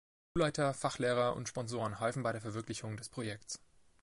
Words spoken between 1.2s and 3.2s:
und Sponsoren halfen bei der Verwirklichung des